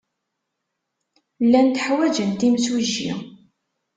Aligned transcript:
Llant 1.45 1.75
ḥwajent 1.85 2.41
imsujji. 2.47 3.11